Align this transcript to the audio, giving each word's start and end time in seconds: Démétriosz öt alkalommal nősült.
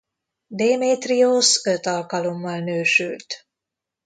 Démétriosz 0.47 1.65
öt 1.65 1.85
alkalommal 1.85 2.59
nősült. 2.59 3.47